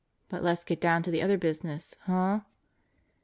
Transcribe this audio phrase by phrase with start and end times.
[0.29, 2.39] But let's get down to the other business, huh?"